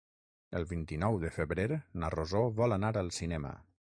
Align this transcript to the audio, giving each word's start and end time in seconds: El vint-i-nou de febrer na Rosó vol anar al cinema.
El 0.59 0.63
vint-i-nou 0.71 1.17
de 1.25 1.31
febrer 1.35 1.67
na 2.05 2.11
Rosó 2.15 2.43
vol 2.63 2.77
anar 2.79 2.93
al 3.05 3.15
cinema. 3.21 3.55